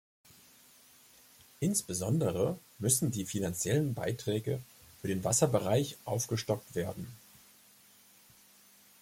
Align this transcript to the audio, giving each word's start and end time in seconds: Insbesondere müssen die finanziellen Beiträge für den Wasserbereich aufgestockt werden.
Insbesondere 1.59 2.57
müssen 2.79 3.11
die 3.11 3.23
finanziellen 3.23 3.93
Beiträge 3.93 4.59
für 4.99 5.07
den 5.07 5.23
Wasserbereich 5.23 5.95
aufgestockt 6.05 6.73
werden. 6.73 7.05